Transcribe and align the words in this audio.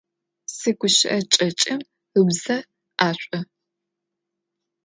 Зигущыӏэ 0.57 1.17
кӏэкӏым 1.33 1.81
ыбзэ 2.19 2.57
ӏэшӏу. 2.97 3.43